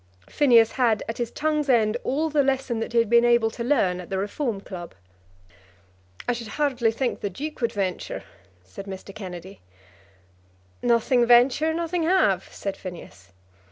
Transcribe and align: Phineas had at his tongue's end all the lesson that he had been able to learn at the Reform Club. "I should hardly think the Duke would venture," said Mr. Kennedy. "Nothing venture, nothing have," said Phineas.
Phineas 0.27 0.71
had 0.71 1.03
at 1.07 1.19
his 1.19 1.29
tongue's 1.29 1.69
end 1.69 1.95
all 2.03 2.31
the 2.31 2.41
lesson 2.41 2.79
that 2.79 2.91
he 2.91 2.97
had 2.97 3.07
been 3.07 3.23
able 3.23 3.51
to 3.51 3.63
learn 3.63 4.01
at 4.01 4.09
the 4.09 4.17
Reform 4.17 4.59
Club. 4.59 4.95
"I 6.27 6.33
should 6.33 6.47
hardly 6.57 6.91
think 6.91 7.19
the 7.19 7.29
Duke 7.29 7.61
would 7.61 7.73
venture," 7.73 8.23
said 8.63 8.87
Mr. 8.87 9.13
Kennedy. 9.13 9.61
"Nothing 10.81 11.23
venture, 11.27 11.71
nothing 11.71 12.01
have," 12.01 12.51
said 12.51 12.75
Phineas. 12.77 13.31